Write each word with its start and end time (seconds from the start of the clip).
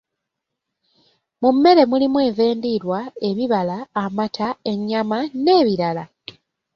Mu 1.41 1.49
mmere 1.55 1.81
mulimu 1.91 2.17
enva 2.27 2.43
endiirwa, 2.51 2.99
ebibala, 3.29 3.77
amata, 4.03 4.47
ennyama, 4.71 5.19
n'ebirala 5.43 6.03